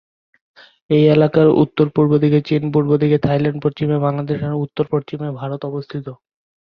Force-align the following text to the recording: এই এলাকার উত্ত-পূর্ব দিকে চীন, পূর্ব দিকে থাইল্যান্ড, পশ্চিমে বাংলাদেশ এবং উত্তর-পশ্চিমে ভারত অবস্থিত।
এই 0.89 1.03
এলাকার 1.07 1.47
উত্ত-পূর্ব 1.63 2.11
দিকে 2.23 2.39
চীন, 2.47 2.61
পূর্ব 2.73 2.89
দিকে 3.01 3.17
থাইল্যান্ড, 3.25 3.59
পশ্চিমে 3.63 3.97
বাংলাদেশ 4.05 4.37
এবং 4.39 4.57
উত্তর-পশ্চিমে 4.65 5.27
ভারত 5.39 5.61
অবস্থিত। 5.71 6.05